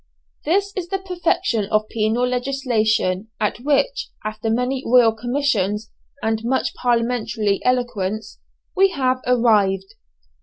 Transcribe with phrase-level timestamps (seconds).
[0.45, 5.91] This is the perfection of penal legislation at which, after many royal commissions,
[6.23, 8.39] and much parliamentary eloquence,
[8.75, 9.93] we have arrived!